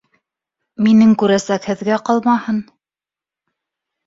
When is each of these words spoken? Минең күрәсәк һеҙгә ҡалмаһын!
Минең 0.87 1.11
күрәсәк 1.23 1.67
һеҙгә 1.73 1.99
ҡалмаһын! 2.09 2.59